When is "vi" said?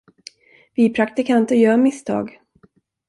0.75-0.89